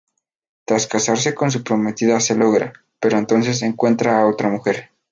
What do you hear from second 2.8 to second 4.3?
pero entonces encuentra a